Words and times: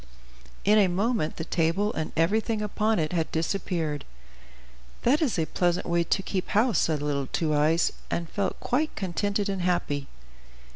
In 0.65 0.79
a 0.79 0.87
moment, 0.87 1.35
the 1.37 1.45
table 1.45 1.93
and 1.93 2.11
everything 2.17 2.63
upon 2.63 2.97
it 2.97 3.13
had 3.13 3.31
disappeared. 3.31 4.03
"That 5.03 5.21
is 5.21 5.37
a 5.37 5.45
pleasant 5.45 5.85
way 5.85 6.03
to 6.05 6.23
keep 6.23 6.49
house," 6.49 6.79
said 6.79 7.03
little 7.03 7.27
Two 7.27 7.53
Eyes, 7.53 7.91
and 8.09 8.27
felt 8.27 8.59
quite 8.59 8.95
contented 8.95 9.47
and 9.47 9.61
happy. 9.61 10.07